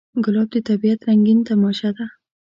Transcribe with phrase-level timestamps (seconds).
[0.23, 2.05] ګلاب د طبیعت رنګین تماشه ده.